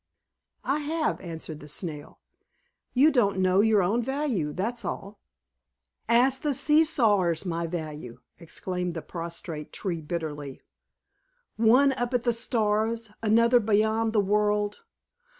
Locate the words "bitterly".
10.01-10.59